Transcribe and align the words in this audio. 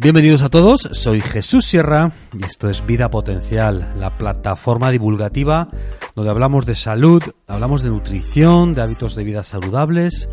Bienvenidos 0.00 0.42
a 0.42 0.48
todos, 0.48 0.88
soy 0.92 1.20
Jesús 1.20 1.64
Sierra 1.64 2.12
y 2.32 2.44
esto 2.44 2.70
es 2.70 2.86
Vida 2.86 3.10
Potencial, 3.10 3.94
la 3.96 4.16
plataforma 4.16 4.92
divulgativa 4.92 5.70
donde 6.14 6.30
hablamos 6.30 6.66
de 6.66 6.76
salud, 6.76 7.20
hablamos 7.48 7.82
de 7.82 7.90
nutrición, 7.90 8.70
de 8.70 8.82
hábitos 8.82 9.16
de 9.16 9.24
vida 9.24 9.42
saludables 9.42 10.28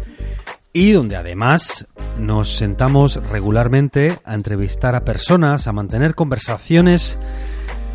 y 0.72 0.92
donde 0.92 1.16
además 1.16 1.88
nos 2.20 2.50
sentamos 2.50 3.16
regularmente 3.16 4.20
a 4.24 4.36
entrevistar 4.36 4.94
a 4.94 5.04
personas, 5.04 5.66
a 5.66 5.74
mantener 5.74 6.14
conversaciones 6.14 7.18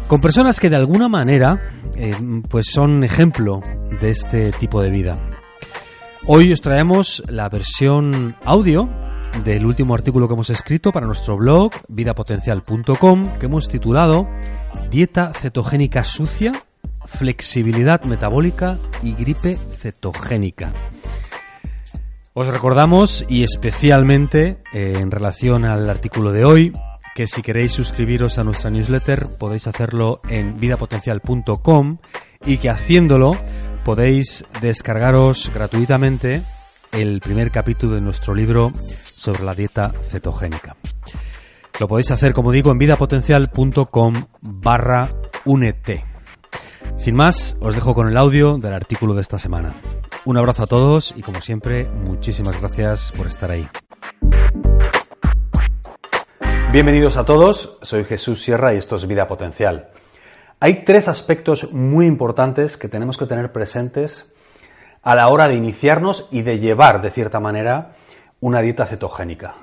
con 0.09 0.21
personas 0.21 0.59
que 0.59 0.71
de 0.71 0.77
alguna 0.77 1.09
manera 1.09 1.71
eh, 1.95 2.16
pues 2.48 2.66
son 2.66 3.05
ejemplo 3.05 3.62
de 4.00 4.11
este 4.11 4.50
tipo 4.50 4.82
de 4.82 4.91
vida. 4.91 5.14
Hoy 6.27 6.52
os 6.52 6.62
traemos 6.62 7.23
la 7.29 7.48
versión 7.48 8.34
audio 8.45 8.91
del 9.44 9.64
último 9.66 9.94
artículo 9.94 10.28
que 10.28 10.34
hemos 10.34 10.50
escrito 10.50 10.92
para 10.92 11.06
nuestro 11.06 11.36
blog 11.36 11.72
vidapotencial.com 11.88 13.38
que 13.38 13.46
hemos 13.46 13.68
titulado 13.68 14.28
Dieta 14.91 15.32
cetogénica 15.32 16.05
sucia, 16.05 16.52
flexibilidad 17.06 18.05
metabólica 18.05 18.78
y 19.02 19.14
gripe 19.14 19.56
cetogénica. 19.56 20.72
Os 22.32 22.46
recordamos 22.46 23.24
y 23.28 23.42
especialmente 23.42 24.62
eh, 24.72 24.92
en 24.96 25.10
relación 25.10 25.64
al 25.64 25.88
artículo 25.91 26.33
de 26.33 26.44
hoy 26.44 26.72
que 27.14 27.27
si 27.27 27.42
queréis 27.42 27.72
suscribiros 27.72 28.38
a 28.38 28.44
nuestra 28.44 28.70
newsletter 28.70 29.27
podéis 29.38 29.66
hacerlo 29.66 30.20
en 30.28 30.56
vidapotencial.com 30.56 31.98
y 32.44 32.58
que 32.58 32.70
haciéndolo 32.70 33.36
podéis 33.84 34.47
descargaros 34.60 35.50
gratuitamente 35.52 36.42
el 36.92 37.20
primer 37.20 37.50
capítulo 37.50 37.94
de 37.94 38.00
nuestro 38.00 38.34
libro 38.34 38.72
sobre 39.20 39.45
la 39.45 39.55
dieta 39.55 39.92
cetogénica. 40.02 40.77
Lo 41.78 41.87
podéis 41.87 42.11
hacer, 42.11 42.33
como 42.33 42.52
digo, 42.52 42.70
en 42.70 42.78
vidapotencial.com 42.78 44.15
barra 44.41 45.11
únete. 45.44 46.05
Sin 46.97 47.17
más, 47.17 47.59
os 47.61 47.75
dejo 47.75 47.94
con 47.94 48.09
el 48.09 48.17
audio 48.17 48.56
del 48.56 48.72
artículo 48.72 49.14
de 49.14 49.20
esta 49.20 49.39
semana. 49.39 49.75
Un 50.25 50.39
abrazo 50.39 50.62
a 50.62 50.67
todos 50.67 51.12
y 51.14 51.20
como 51.20 51.42
siempre, 51.42 51.84
muchísimas 51.84 52.59
gracias 52.61 53.12
por 53.14 53.27
estar 53.27 53.50
ahí. 53.50 53.69
Bienvenidos 56.72 57.19
a 57.19 57.25
todos, 57.25 57.78
soy 57.83 58.05
Jesús 58.05 58.41
Sierra 58.41 58.72
y 58.72 58.78
esto 58.78 58.97
es 58.97 59.06
Vida 59.06 59.27
Potencial. 59.27 59.91
Hay 60.61 60.84
tres 60.84 61.09
aspectos 61.09 61.72
muy 61.72 62.06
importantes 62.06 62.78
que 62.78 62.89
tenemos 62.89 63.19
que 63.19 63.27
tener 63.27 63.53
presentes 63.53 64.33
a 65.03 65.14
la 65.14 65.28
hora 65.28 65.48
de 65.48 65.56
iniciarnos 65.56 66.28
y 66.31 66.42
de 66.42 66.59
llevar, 66.59 67.03
de 67.03 67.11
cierta 67.11 67.41
manera, 67.41 67.92
una 68.41 68.60
dieta 68.60 68.86
cetogénica. 68.86 69.55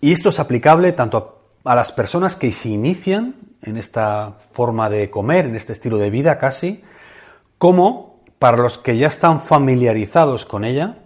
Y 0.00 0.12
esto 0.12 0.28
es 0.28 0.38
aplicable 0.38 0.92
tanto 0.92 1.38
a 1.64 1.74
las 1.74 1.92
personas 1.92 2.36
que 2.36 2.52
se 2.52 2.68
inician 2.68 3.34
en 3.62 3.76
esta 3.76 4.34
forma 4.52 4.88
de 4.88 5.10
comer, 5.10 5.46
en 5.46 5.56
este 5.56 5.72
estilo 5.72 5.98
de 5.98 6.10
vida 6.10 6.38
casi, 6.38 6.82
como 7.58 8.20
para 8.38 8.56
los 8.56 8.78
que 8.78 8.96
ya 8.96 9.08
están 9.08 9.40
familiarizados 9.40 10.44
con 10.44 10.64
ella, 10.64 10.98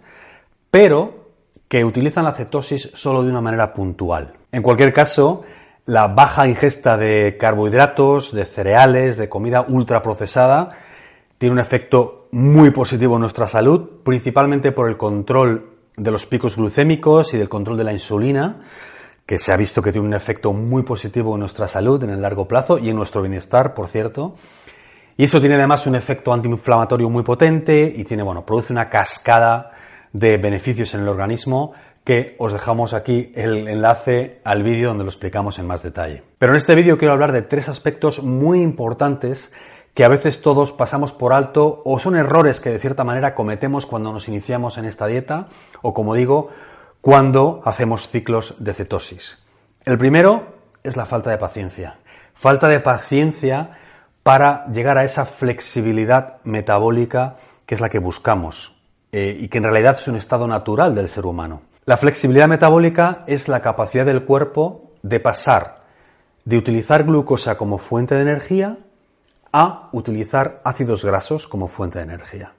pero 0.69 1.31
que 1.67 1.83
utilizan 1.83 2.25
la 2.25 2.33
cetosis 2.33 2.91
solo 2.93 3.23
de 3.23 3.31
una 3.31 3.41
manera 3.41 3.73
puntual. 3.73 4.33
En 4.51 4.61
cualquier 4.61 4.93
caso, 4.93 5.43
la 5.85 6.07
baja 6.07 6.47
ingesta 6.47 6.95
de 6.97 7.35
carbohidratos, 7.37 8.31
de 8.31 8.45
cereales, 8.45 9.17
de 9.17 9.27
comida 9.27 9.65
ultraprocesada, 9.67 10.77
tiene 11.37 11.53
un 11.53 11.59
efecto 11.59 12.27
muy 12.31 12.69
positivo 12.69 13.15
en 13.15 13.21
nuestra 13.21 13.47
salud, 13.47 14.01
principalmente 14.03 14.71
por 14.71 14.87
el 14.87 14.97
control 14.97 15.72
de 15.95 16.11
los 16.11 16.25
picos 16.25 16.55
glucémicos 16.55 17.33
y 17.33 17.37
del 17.37 17.49
control 17.49 17.77
de 17.77 17.83
la 17.83 17.93
insulina, 17.93 18.61
que 19.25 19.37
se 19.37 19.53
ha 19.53 19.57
visto 19.57 19.81
que 19.81 19.91
tiene 19.91 20.07
un 20.07 20.13
efecto 20.13 20.53
muy 20.53 20.83
positivo 20.83 21.35
en 21.35 21.41
nuestra 21.41 21.67
salud 21.67 22.03
en 22.03 22.09
el 22.09 22.21
largo 22.21 22.47
plazo 22.47 22.77
y 22.77 22.89
en 22.89 22.95
nuestro 22.95 23.21
bienestar, 23.21 23.73
por 23.73 23.87
cierto. 23.87 24.35
Y 25.15 25.25
eso 25.25 25.39
tiene 25.39 25.55
además 25.55 25.85
un 25.87 25.95
efecto 25.95 26.33
antiinflamatorio 26.33 27.09
muy 27.09 27.23
potente 27.23 27.93
y 27.95 28.03
tiene, 28.03 28.23
bueno, 28.23 28.45
produce 28.45 28.73
una 28.73 28.89
cascada 28.89 29.71
de 30.11 30.37
beneficios 30.37 30.93
en 30.93 31.01
el 31.01 31.07
organismo 31.07 31.73
que 32.03 32.35
os 32.37 32.51
dejamos 32.51 32.93
aquí 32.93 33.31
el 33.35 33.67
enlace 33.67 34.41
al 34.43 34.61
vídeo 34.61 34.89
donde 34.89 35.05
lo 35.05 35.09
explicamos 35.09 35.57
en 35.59 35.67
más 35.67 35.83
detalle. 35.83 36.23
Pero 36.37 36.51
en 36.51 36.57
este 36.57 36.75
vídeo 36.75 36.97
quiero 36.97 37.13
hablar 37.13 37.31
de 37.31 37.43
tres 37.43 37.69
aspectos 37.69 38.21
muy 38.23 38.61
importantes 38.61 39.53
que 39.93 40.03
a 40.03 40.09
veces 40.09 40.41
todos 40.41 40.71
pasamos 40.71 41.11
por 41.11 41.33
alto 41.33 41.81
o 41.85 41.99
son 41.99 42.15
errores 42.15 42.59
que 42.59 42.71
de 42.71 42.79
cierta 42.79 43.03
manera 43.03 43.35
cometemos 43.35 43.85
cuando 43.85 44.11
nos 44.11 44.27
iniciamos 44.27 44.77
en 44.77 44.85
esta 44.85 45.05
dieta 45.05 45.47
o 45.81 45.93
como 45.93 46.15
digo, 46.15 46.49
cuando 47.01 47.61
hacemos 47.65 48.07
ciclos 48.07 48.55
de 48.63 48.73
cetosis. 48.73 49.43
El 49.85 49.97
primero 49.97 50.45
es 50.83 50.97
la 50.97 51.05
falta 51.05 51.29
de 51.29 51.37
paciencia. 51.37 51.97
Falta 52.33 52.67
de 52.67 52.79
paciencia 52.79 53.77
para 54.23 54.65
llegar 54.67 54.97
a 54.97 55.03
esa 55.03 55.25
flexibilidad 55.25 56.37
metabólica 56.43 57.35
que 57.65 57.75
es 57.75 57.81
la 57.81 57.89
que 57.89 57.99
buscamos 57.99 58.81
eh, 59.11 59.37
y 59.39 59.47
que 59.47 59.59
en 59.59 59.65
realidad 59.65 59.97
es 59.99 60.07
un 60.07 60.15
estado 60.15 60.47
natural 60.47 60.95
del 60.95 61.09
ser 61.09 61.25
humano. 61.25 61.61
La 61.85 61.97
flexibilidad 61.97 62.47
metabólica 62.47 63.23
es 63.27 63.47
la 63.47 63.61
capacidad 63.61 64.05
del 64.05 64.23
cuerpo 64.23 64.91
de 65.03 65.19
pasar 65.19 65.83
de 66.45 66.57
utilizar 66.57 67.03
glucosa 67.03 67.57
como 67.57 67.77
fuente 67.77 68.15
de 68.15 68.21
energía 68.21 68.77
a 69.53 69.89
utilizar 69.91 70.59
ácidos 70.63 71.05
grasos 71.05 71.47
como 71.47 71.67
fuente 71.67 71.99
de 71.99 72.05
energía. 72.05 72.53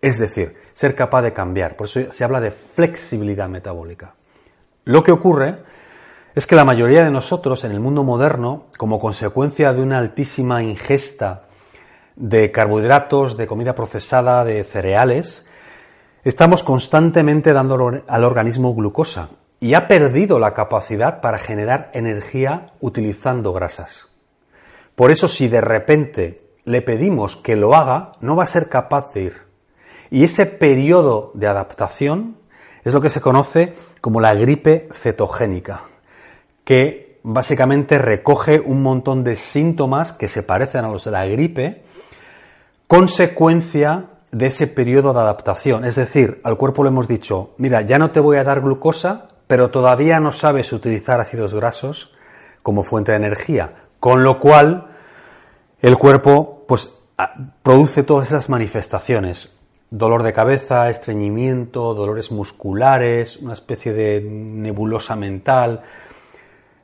Es 0.00 0.18
decir, 0.18 0.56
ser 0.74 0.96
capaz 0.96 1.22
de 1.22 1.32
cambiar. 1.32 1.76
Por 1.76 1.86
eso 1.86 2.10
se 2.10 2.24
habla 2.24 2.40
de 2.40 2.50
flexibilidad 2.50 3.48
metabólica. 3.48 4.14
Lo 4.84 5.04
que 5.04 5.12
ocurre 5.12 5.58
es 6.34 6.46
que 6.46 6.56
la 6.56 6.64
mayoría 6.64 7.04
de 7.04 7.10
nosotros 7.10 7.62
en 7.64 7.70
el 7.72 7.80
mundo 7.80 8.02
moderno, 8.02 8.66
como 8.76 8.98
consecuencia 8.98 9.72
de 9.72 9.80
una 9.80 9.98
altísima 9.98 10.62
ingesta 10.62 11.44
de 12.16 12.50
carbohidratos, 12.50 13.36
de 13.36 13.46
comida 13.46 13.74
procesada, 13.74 14.44
de 14.44 14.64
cereales, 14.64 15.46
estamos 16.24 16.64
constantemente 16.64 17.52
dando 17.52 18.02
al 18.06 18.24
organismo 18.24 18.74
glucosa 18.74 19.30
y 19.60 19.74
ha 19.74 19.86
perdido 19.86 20.40
la 20.40 20.54
capacidad 20.54 21.20
para 21.20 21.38
generar 21.38 21.90
energía 21.94 22.72
utilizando 22.80 23.52
grasas. 23.52 24.11
Por 24.94 25.10
eso 25.10 25.28
si 25.28 25.48
de 25.48 25.60
repente 25.60 26.42
le 26.64 26.82
pedimos 26.82 27.36
que 27.36 27.56
lo 27.56 27.74
haga, 27.74 28.12
no 28.20 28.36
va 28.36 28.44
a 28.44 28.46
ser 28.46 28.68
capaz 28.68 29.12
de 29.12 29.22
ir. 29.22 29.36
Y 30.10 30.24
ese 30.24 30.46
periodo 30.46 31.30
de 31.34 31.46
adaptación 31.46 32.36
es 32.84 32.92
lo 32.92 33.00
que 33.00 33.10
se 33.10 33.20
conoce 33.20 33.74
como 34.00 34.20
la 34.20 34.34
gripe 34.34 34.88
cetogénica, 34.92 35.82
que 36.64 37.20
básicamente 37.22 37.98
recoge 37.98 38.60
un 38.60 38.82
montón 38.82 39.24
de 39.24 39.36
síntomas 39.36 40.12
que 40.12 40.28
se 40.28 40.42
parecen 40.42 40.84
a 40.84 40.88
los 40.88 41.04
de 41.04 41.10
la 41.10 41.24
gripe, 41.24 41.82
consecuencia 42.86 44.06
de 44.32 44.46
ese 44.46 44.66
periodo 44.66 45.12
de 45.12 45.20
adaptación. 45.20 45.84
Es 45.84 45.96
decir, 45.96 46.40
al 46.44 46.56
cuerpo 46.56 46.82
le 46.82 46.88
hemos 46.88 47.06
dicho, 47.08 47.54
mira, 47.58 47.82
ya 47.82 47.98
no 47.98 48.10
te 48.10 48.20
voy 48.20 48.38
a 48.38 48.44
dar 48.44 48.60
glucosa, 48.60 49.28
pero 49.46 49.70
todavía 49.70 50.20
no 50.20 50.32
sabes 50.32 50.72
utilizar 50.72 51.20
ácidos 51.20 51.54
grasos 51.54 52.16
como 52.62 52.82
fuente 52.82 53.12
de 53.12 53.18
energía. 53.18 53.81
Con 54.02 54.24
lo 54.24 54.40
cual, 54.40 54.88
el 55.80 55.96
cuerpo 55.96 56.64
pues 56.66 56.92
produce 57.62 58.02
todas 58.02 58.26
esas 58.26 58.50
manifestaciones. 58.50 59.56
Dolor 59.90 60.24
de 60.24 60.32
cabeza, 60.32 60.90
estreñimiento, 60.90 61.94
dolores 61.94 62.32
musculares, 62.32 63.36
una 63.36 63.52
especie 63.52 63.92
de 63.92 64.20
nebulosa 64.20 65.14
mental, 65.14 65.82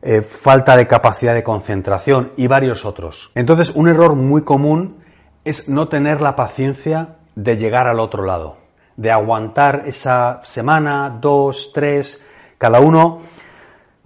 eh, 0.00 0.22
falta 0.22 0.76
de 0.76 0.86
capacidad 0.86 1.34
de 1.34 1.42
concentración 1.42 2.34
y 2.36 2.46
varios 2.46 2.84
otros. 2.84 3.32
Entonces, 3.34 3.72
un 3.74 3.88
error 3.88 4.14
muy 4.14 4.42
común 4.42 4.98
es 5.42 5.68
no 5.68 5.88
tener 5.88 6.20
la 6.20 6.36
paciencia 6.36 7.16
de 7.34 7.56
llegar 7.56 7.88
al 7.88 7.98
otro 7.98 8.24
lado, 8.24 8.58
de 8.96 9.10
aguantar 9.10 9.82
esa 9.86 10.40
semana, 10.44 11.18
dos, 11.20 11.72
tres, 11.74 12.24
cada 12.58 12.78
uno 12.78 13.18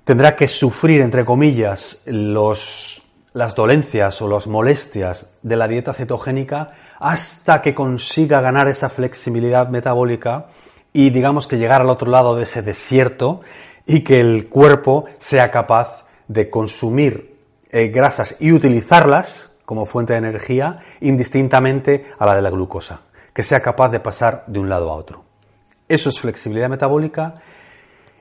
tendrá 0.04 0.34
que 0.34 0.48
sufrir, 0.48 1.02
entre 1.02 1.26
comillas, 1.26 2.04
los, 2.06 3.01
las 3.34 3.54
dolencias 3.54 4.20
o 4.20 4.28
las 4.28 4.46
molestias 4.46 5.34
de 5.42 5.56
la 5.56 5.68
dieta 5.68 5.94
cetogénica 5.94 6.72
hasta 6.98 7.62
que 7.62 7.74
consiga 7.74 8.40
ganar 8.40 8.68
esa 8.68 8.88
flexibilidad 8.88 9.68
metabólica 9.68 10.46
y 10.92 11.10
digamos 11.10 11.48
que 11.48 11.58
llegar 11.58 11.80
al 11.80 11.88
otro 11.88 12.10
lado 12.10 12.36
de 12.36 12.42
ese 12.44 12.62
desierto 12.62 13.40
y 13.86 14.04
que 14.04 14.20
el 14.20 14.48
cuerpo 14.48 15.06
sea 15.18 15.50
capaz 15.50 16.04
de 16.28 16.50
consumir 16.50 17.36
eh, 17.70 17.88
grasas 17.88 18.36
y 18.38 18.52
utilizarlas 18.52 19.58
como 19.64 19.86
fuente 19.86 20.12
de 20.12 20.18
energía 20.18 20.80
indistintamente 21.00 22.12
a 22.18 22.26
la 22.26 22.34
de 22.34 22.42
la 22.42 22.50
glucosa, 22.50 23.00
que 23.32 23.42
sea 23.42 23.60
capaz 23.60 23.88
de 23.88 24.00
pasar 24.00 24.44
de 24.46 24.58
un 24.58 24.68
lado 24.68 24.90
a 24.90 24.94
otro. 24.94 25.24
Eso 25.88 26.10
es 26.10 26.20
flexibilidad 26.20 26.68
metabólica 26.68 27.36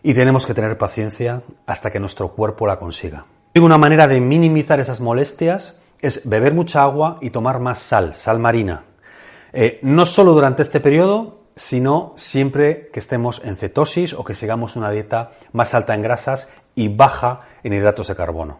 y 0.01 0.13
tenemos 0.13 0.45
que 0.45 0.53
tener 0.53 0.77
paciencia 0.77 1.41
hasta 1.65 1.91
que 1.91 1.99
nuestro 1.99 2.29
cuerpo 2.29 2.65
la 2.65 2.79
consiga. 2.79 3.25
Una 3.59 3.77
manera 3.77 4.07
de 4.07 4.21
minimizar 4.21 4.79
esas 4.79 5.01
molestias 5.01 5.77
es 5.99 6.27
beber 6.27 6.53
mucha 6.53 6.83
agua 6.83 7.17
y 7.19 7.31
tomar 7.31 7.59
más 7.59 7.79
sal, 7.79 8.15
sal 8.15 8.39
marina. 8.39 8.85
Eh, 9.51 9.79
no 9.83 10.05
solo 10.05 10.31
durante 10.31 10.61
este 10.61 10.79
periodo, 10.79 11.41
sino 11.57 12.13
siempre 12.15 12.89
que 12.93 12.99
estemos 13.01 13.41
en 13.43 13.57
cetosis 13.57 14.13
o 14.13 14.23
que 14.23 14.35
sigamos 14.35 14.77
una 14.77 14.89
dieta 14.89 15.31
más 15.51 15.73
alta 15.73 15.93
en 15.93 16.01
grasas 16.01 16.49
y 16.75 16.87
baja 16.87 17.41
en 17.63 17.73
hidratos 17.73 18.07
de 18.07 18.15
carbono. 18.15 18.59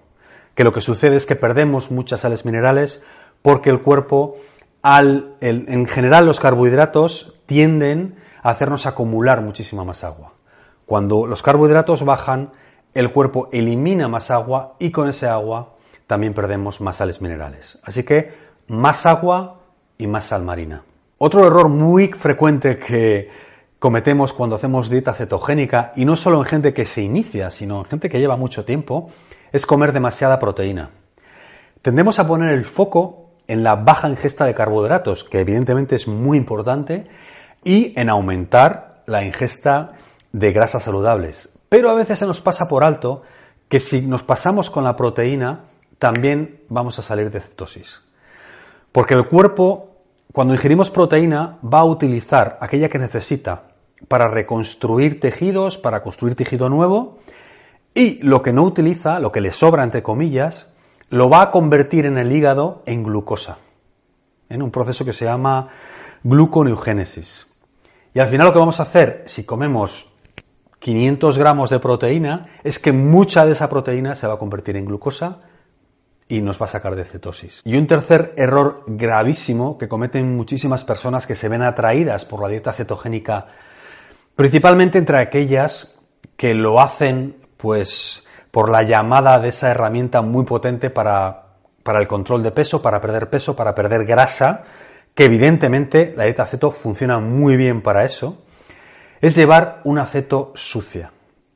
Que 0.56 0.66
lo 0.66 0.74
que 0.74 0.82
sucede 0.82 1.16
es 1.16 1.26
que 1.26 1.38
perdemos 1.38 1.90
muchas 1.90 2.20
sales 2.20 2.46
minerales 2.46 3.02
porque 3.42 3.70
el 3.70 3.82
cuerpo, 3.82 4.36
al, 4.82 5.36
en 5.40 5.86
general 5.86 6.26
los 6.26 6.42
carbohidratos 6.42 7.40
tienden 7.46 8.18
a 8.44 8.50
hacernos 8.50 8.86
acumular 8.86 9.40
muchísima 9.40 9.86
más 9.86 10.04
agua. 10.04 10.34
Cuando 10.86 11.26
los 11.26 11.42
carbohidratos 11.42 12.04
bajan, 12.04 12.52
el 12.94 13.12
cuerpo 13.12 13.50
elimina 13.52 14.08
más 14.08 14.32
agua 14.32 14.76
y 14.80 14.92
con 14.92 15.08
ese 15.08 15.28
agua 15.28 15.76
también 16.08 16.34
perdemos 16.34 16.82
más 16.82 16.98
sales 16.98 17.22
minerales. 17.22 17.80
Así 17.84 18.04
que 18.04 18.34
más 18.68 19.06
agua 19.06 19.60
y 19.98 20.08
más 20.08 20.26
sal 20.26 20.44
marina. 20.44 20.84
Otro 21.18 21.46
error 21.46 21.70
muy 21.70 22.08
frecuente 22.08 22.78
que 22.78 23.30
cometemos 23.80 24.34
cuando 24.34 24.56
hacemos 24.56 24.90
dieta 24.90 25.14
cetogénica, 25.14 25.92
y 25.96 26.06
no 26.06 26.16
solo 26.16 26.38
en 26.40 26.46
gente 26.46 26.74
que 26.74 26.86
se 26.86 27.02
inicia, 27.02 27.50
sino 27.50 27.80
en 27.80 27.86
gente 27.86 28.10
que 28.10 28.20
lleva 28.20 28.38
mucho 28.38 28.64
tiempo, 28.64 29.10
es 29.52 29.66
comer 29.66 29.92
demasiada 29.92 30.38
proteína. 30.40 30.92
Tendemos 31.82 32.20
a 32.20 32.28
poner 32.28 32.54
el 32.54 32.66
foco 32.66 33.32
en 33.48 33.64
la 33.64 33.76
baja 33.76 34.08
ingesta 34.08 34.46
de 34.46 34.54
carbohidratos, 34.54 35.24
que 35.24 35.40
evidentemente 35.40 35.96
es 35.96 36.08
muy 36.08 36.38
importante, 36.38 37.08
y 37.64 38.00
en 38.00 38.10
aumentar 38.10 39.02
la 39.08 39.24
ingesta 39.24 39.94
de 40.32 40.52
grasas 40.52 40.84
saludables. 40.84 41.58
Pero 41.72 41.90
a 41.90 41.94
veces 41.94 42.20
se 42.20 42.28
nos 42.28 42.42
pasa 42.42 42.68
por 42.68 42.84
alto 42.84 43.22
que 43.70 43.80
si 43.80 44.02
nos 44.02 44.24
pasamos 44.24 44.70
con 44.70 44.84
la 44.84 44.98
proteína, 44.98 45.68
también 46.00 46.64
vamos 46.68 47.00
a 47.00 47.02
salir 47.02 47.32
de 47.32 47.40
cetosis. 47.40 48.02
Porque 48.92 49.14
el 49.14 49.26
cuerpo, 49.26 49.96
cuando 50.34 50.54
ingerimos 50.54 50.90
proteína, 50.90 51.60
va 51.64 51.80
a 51.80 51.86
utilizar 51.86 52.58
aquella 52.60 52.90
que 52.90 53.00
necesita 53.00 53.72
para 54.10 54.28
reconstruir 54.28 55.22
tejidos, 55.22 55.78
para 55.78 56.04
construir 56.04 56.36
tejido 56.36 56.68
nuevo, 56.68 57.20
y 57.94 58.22
lo 58.22 58.42
que 58.42 58.52
no 58.52 58.64
utiliza, 58.64 59.22
lo 59.22 59.32
que 59.32 59.40
le 59.40 59.54
sobra, 59.54 59.86
entre 59.86 60.04
comillas, 60.04 60.68
lo 61.10 61.30
va 61.30 61.42
a 61.42 61.52
convertir 61.52 62.06
en 62.06 62.18
el 62.18 62.34
hígado 62.34 62.84
en 62.86 63.02
glucosa, 63.02 63.60
en 64.50 64.62
un 64.62 64.72
proceso 64.72 65.06
que 65.06 65.14
se 65.14 65.24
llama 65.24 65.70
gluconeogénesis. 66.22 67.50
Y 68.14 68.20
al 68.20 68.28
final 68.28 68.48
lo 68.48 68.52
que 68.52 68.60
vamos 68.60 68.82
a 68.82 68.84
hacer, 68.84 69.24
si 69.28 69.46
comemos 69.46 70.11
500 70.82 71.38
gramos 71.38 71.70
de 71.70 71.80
proteína, 71.80 72.48
es 72.64 72.80
que 72.80 72.92
mucha 72.92 73.46
de 73.46 73.52
esa 73.52 73.70
proteína 73.70 74.16
se 74.16 74.26
va 74.26 74.34
a 74.34 74.40
convertir 74.40 74.76
en 74.78 74.86
glucosa 74.86 75.42
y 76.28 76.42
nos 76.42 76.60
va 76.60 76.66
a 76.66 76.70
sacar 76.70 76.96
de 76.96 77.06
cetosis. 77.06 77.62
Y 77.64 77.78
un 77.78 77.86
tercer 77.86 78.34
error 78.36 78.84
gravísimo 78.88 79.78
que 79.78 79.88
cometen 79.88 80.36
muchísimas 80.36 80.84
personas 80.84 81.28
que 81.28 81.36
se 81.36 81.50
ven 81.50 81.62
atraídas 81.62 82.26
por 82.26 82.42
la 82.42 82.48
dieta 82.48 82.74
cetogénica, 82.74 83.46
principalmente 84.36 84.98
entre 84.98 85.20
aquellas 85.20 86.00
que 86.36 86.56
lo 86.56 86.82
hacen 86.82 87.36
pues 87.58 88.26
por 88.50 88.72
la 88.72 88.82
llamada 88.82 89.38
de 89.38 89.50
esa 89.50 89.70
herramienta 89.70 90.24
muy 90.24 90.46
potente 90.46 90.90
para, 90.90 91.44
para 91.84 92.00
el 92.00 92.08
control 92.08 92.42
de 92.42 92.52
peso, 92.52 92.82
para 92.82 93.00
perder 93.00 93.30
peso, 93.30 93.56
para 93.56 93.76
perder 93.76 94.04
grasa, 94.04 94.64
que 95.14 95.26
evidentemente 95.26 96.16
la 96.18 96.24
dieta 96.24 96.48
ceto 96.48 96.72
funciona 96.72 97.20
muy 97.20 97.56
bien 97.56 97.84
para 97.84 98.04
eso, 98.04 98.42
es 99.22 99.36
llevar 99.36 99.82
una 99.84 100.06
ceto 100.06 100.52
sucia. 100.56 101.12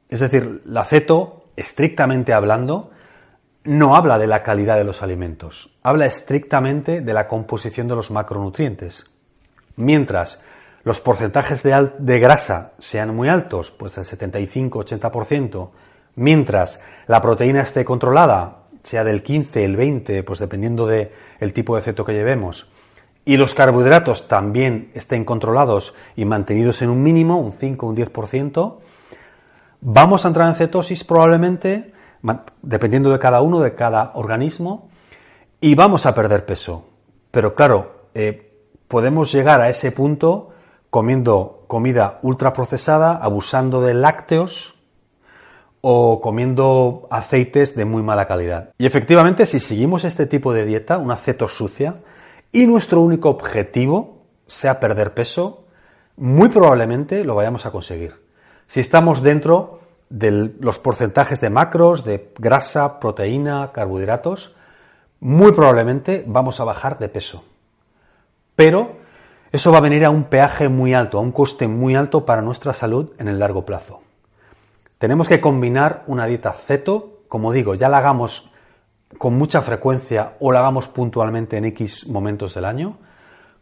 Es 0.08 0.20
decir, 0.20 0.62
la 0.66 0.86
ceto, 0.86 1.46
estrictamente 1.56 2.32
hablando, 2.32 2.92
no 3.64 3.96
habla 3.96 4.20
de 4.20 4.28
la 4.28 4.44
calidad 4.44 4.78
de 4.78 4.84
los 4.84 5.02
alimentos, 5.02 5.72
habla 5.82 6.06
estrictamente 6.06 7.02
de 7.02 7.14
la 7.14 7.28
composición 7.28 7.88
de 7.88 7.96
los 7.96 8.12
macronutrientes. 8.12 9.06
Mientras 9.76 10.44
los 10.84 11.00
porcentajes 11.00 11.64
de, 11.64 12.20
grasa 12.20 12.74
sean 12.78 13.16
muy 13.16 13.28
altos, 13.28 13.72
pues 13.72 13.98
el 13.98 14.06
75-80%, 14.06 15.70
mientras 16.16 16.84
la 17.08 17.20
proteína 17.22 17.64
esté 17.64 17.84
controlada, 17.84 18.58
sea 18.84 19.04
del 19.04 19.24
15, 19.24 19.66
el 19.66 19.76
20, 19.76 20.22
pues 20.22 20.40
dependiendo 20.40 20.86
del 20.86 21.10
el 21.40 21.54
tipo 21.54 21.76
de 21.76 21.82
ceto 21.82 22.06
que 22.06 22.14
llevemos, 22.14 22.68
y 23.26 23.38
los 23.38 23.56
carbohidratos 23.56 24.28
también 24.28 24.92
estén 24.94 25.26
controlados 25.26 25.96
y 26.16 26.26
mantenidos 26.26 26.84
en 26.84 26.90
un 26.90 27.02
mínimo, 27.02 27.40
un 27.40 27.52
5, 27.52 27.88
un 27.88 27.98
10%, 27.98 28.76
vamos 29.82 30.24
a 30.24 30.28
entrar 30.28 30.48
en 30.48 30.56
cetosis 30.56 31.04
probablemente, 31.04 31.92
dependiendo 32.62 33.12
de 33.12 33.20
cada 33.20 33.42
uno, 33.42 33.60
de 33.60 33.74
cada 33.74 34.12
organismo, 34.14 34.90
y 35.60 35.74
vamos 35.74 36.06
a 36.06 36.14
perder 36.14 36.46
peso. 36.46 36.86
Pero 37.32 37.56
claro, 37.56 38.10
eh, 38.14 38.52
podemos 38.88 39.32
llegar 39.32 39.60
a 39.60 39.70
ese 39.70 39.92
punto 39.92 40.52
comiendo 40.92 41.66
comida 41.68 42.20
ultraprocesada, 42.22 43.18
abusando 43.18 43.82
de 43.82 43.96
lácteos 43.96 44.76
o 45.82 46.22
comiendo 46.22 47.08
aceites 47.10 47.76
de 47.76 47.86
muy 47.86 48.04
mala 48.04 48.28
calidad. 48.28 48.70
Y 48.78 48.86
efectivamente, 48.86 49.46
si 49.46 49.60
seguimos 49.60 50.04
este 50.04 50.26
tipo 50.26 50.54
de 50.54 50.66
dieta, 50.66 50.98
una 50.98 51.18
ceto 51.18 51.48
sucia, 51.48 51.96
y 52.52 52.66
nuestro 52.66 53.02
único 53.02 53.30
objetivo 53.30 54.24
sea 54.48 54.80
perder 54.80 55.14
peso, 55.14 55.66
muy 56.18 56.50
probablemente 56.50 57.24
lo 57.24 57.36
vayamos 57.36 57.66
a 57.66 57.72
conseguir. 57.72 58.16
Si 58.68 58.80
estamos 58.80 59.22
dentro 59.22 59.80
de 60.10 60.54
los 60.60 60.80
porcentajes 60.80 61.42
de 61.42 61.50
macros, 61.50 62.06
de 62.06 62.32
grasa, 62.38 63.00
proteína, 63.00 63.72
carbohidratos, 63.74 64.56
muy 65.20 65.52
probablemente 65.52 66.24
vamos 66.28 66.60
a 66.60 66.64
bajar 66.64 67.00
de 67.00 67.10
peso. 67.10 67.44
Pero 68.56 68.98
eso 69.52 69.72
va 69.72 69.80
a 69.80 69.82
venir 69.82 70.06
a 70.06 70.10
un 70.10 70.26
peaje 70.26 70.70
muy 70.70 70.94
alto, 70.94 71.18
a 71.18 71.22
un 71.22 71.32
coste 71.32 71.68
muy 71.68 71.96
alto 71.96 72.26
para 72.26 72.42
nuestra 72.42 72.74
salud 72.74 73.14
en 73.18 73.28
el 73.28 73.40
largo 73.40 73.66
plazo. 73.66 74.02
Tenemos 74.98 75.28
que 75.28 75.42
combinar 75.42 76.04
una 76.08 76.26
dieta 76.26 76.54
ceto, 76.54 77.20
como 77.28 77.52
digo, 77.52 77.76
ya 77.76 77.90
la 77.90 77.98
hagamos 77.98 78.52
con 79.18 79.38
mucha 79.38 79.62
frecuencia 79.62 80.34
o 80.40 80.52
la 80.52 80.60
hagamos 80.60 80.88
puntualmente 80.88 81.58
en 81.58 81.66
X 81.66 82.08
momentos 82.08 82.54
del 82.54 82.66
año, 82.66 82.98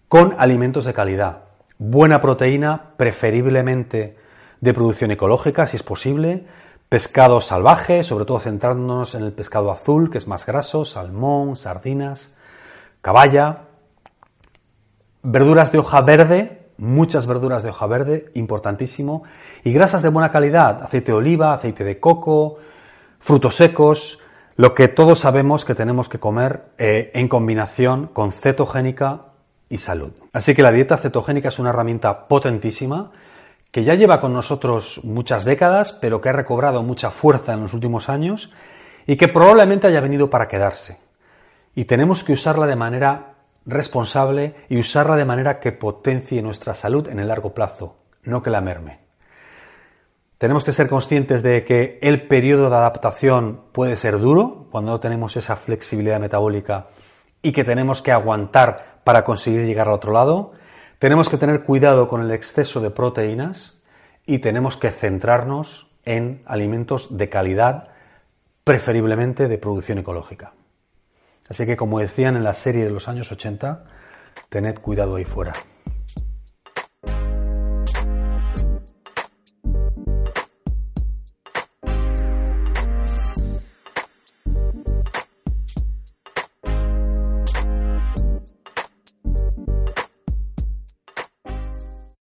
con 0.07 0.35
alimentos 0.38 0.85
de 0.85 0.94
calidad. 0.94 1.44
Buena 1.77 2.21
proteína, 2.21 2.94
preferiblemente 2.97 4.17
de 4.61 4.73
producción 4.73 5.11
ecológica, 5.11 5.67
si 5.67 5.77
es 5.77 5.83
posible, 5.83 6.45
pescado 6.88 7.41
salvaje, 7.41 8.03
sobre 8.03 8.25
todo 8.25 8.39
centrándonos 8.39 9.15
en 9.15 9.23
el 9.23 9.33
pescado 9.33 9.71
azul, 9.71 10.09
que 10.09 10.19
es 10.19 10.27
más 10.27 10.45
graso, 10.45 10.85
salmón, 10.85 11.56
sardinas, 11.56 12.35
caballa, 13.01 13.63
verduras 15.23 15.71
de 15.71 15.79
hoja 15.79 16.01
verde, 16.01 16.67
muchas 16.77 17.27
verduras 17.27 17.63
de 17.63 17.69
hoja 17.69 17.88
verde, 17.88 18.31
importantísimo, 18.35 19.23
y 19.63 19.73
grasas 19.73 20.03
de 20.03 20.09
buena 20.09 20.31
calidad, 20.31 20.83
aceite 20.83 21.11
de 21.11 21.17
oliva, 21.17 21.53
aceite 21.53 21.83
de 21.83 21.99
coco, 21.99 22.59
frutos 23.19 23.56
secos, 23.56 24.22
lo 24.55 24.73
que 24.75 24.88
todos 24.88 25.19
sabemos 25.19 25.65
que 25.65 25.75
tenemos 25.75 26.09
que 26.09 26.19
comer 26.19 26.66
eh, 26.78 27.11
en 27.13 27.28
combinación 27.28 28.07
con 28.07 28.31
cetogénica 28.31 29.25
y 29.69 29.80
salud. 29.80 30.11
Así 30.31 30.54
que 30.54 30.61
la 30.61 30.71
dieta 30.71 30.97
cetogénica 30.97 31.47
es 31.47 31.59
una 31.59 31.71
herramienta 31.71 32.28
potentísima 32.28 33.11
que 33.71 33.83
ya 33.83 33.95
lleva 33.95 34.21
con 34.21 34.33
nosotros 34.33 35.01
muchas 35.04 35.45
décadas, 35.45 35.94
pero 35.94 36.21
que 36.21 36.30
ha 36.30 36.33
recobrado 36.33 36.83
mucha 36.83 37.09
fuerza 37.09 37.54
en 37.54 37.61
los 37.61 37.73
últimos 37.73 38.07
años 38.07 38.54
y 39.07 39.16
que 39.16 39.28
probablemente 39.28 39.87
haya 39.87 39.99
venido 39.99 40.30
para 40.30 40.47
quedarse. 40.47 40.99
Y 41.73 41.85
tenemos 41.85 42.23
que 42.23 42.33
usarla 42.33 42.68
de 42.68 42.75
manera 42.75 43.33
responsable 43.66 44.54
y 44.69 44.78
usarla 44.78 45.16
de 45.16 45.25
manera 45.25 45.59
que 45.59 45.71
potencie 45.71 46.42
nuestra 46.44 46.75
salud 46.75 47.09
en 47.09 47.19
el 47.19 47.28
largo 47.28 47.56
plazo, 47.56 47.97
no 48.23 48.44
que 48.44 48.51
la 48.51 48.61
merme. 48.61 49.03
Tenemos 50.37 50.63
que 50.63 50.71
ser 50.71 50.90
conscientes 50.90 51.42
de 51.44 51.63
que 51.63 51.99
el 52.02 52.28
periodo 52.28 52.69
de 52.69 52.75
adaptación 52.75 53.61
puede 53.71 53.95
ser 53.95 54.19
duro 54.19 54.68
cuando 54.71 54.92
no 54.92 54.99
tenemos 54.99 55.37
esa 55.37 55.56
flexibilidad 55.56 56.19
metabólica 56.19 56.87
y 57.42 57.52
que 57.52 57.63
tenemos 57.63 58.02
que 58.02 58.11
aguantar 58.11 59.02
para 59.04 59.23
conseguir 59.23 59.66
llegar 59.66 59.87
al 59.87 59.95
otro 59.95 60.11
lado. 60.11 60.52
Tenemos 60.99 61.30
que 61.30 61.37
tener 61.37 61.63
cuidado 61.63 62.07
con 62.07 62.21
el 62.21 62.31
exceso 62.31 62.81
de 62.81 62.90
proteínas 62.90 63.81
y 64.25 64.40
tenemos 64.40 64.78
que 64.78 64.92
centrarnos 64.92 65.90
en 66.06 66.42
alimentos 66.45 67.18
de 67.18 67.30
calidad, 67.30 67.90
preferiblemente 68.63 69.47
de 69.47 69.57
producción 69.57 69.99
ecológica. 69.99 70.54
Así 71.49 71.66
que 71.66 71.78
como 71.78 71.99
decían 71.99 72.35
en 72.35 72.44
la 72.44 72.54
serie 72.54 72.85
de 72.85 72.92
los 72.92 73.07
años 73.07 73.31
80, 73.31 73.85
tened 74.49 74.80
cuidado 74.80 75.16
ahí 75.16 75.25
fuera. 75.25 75.54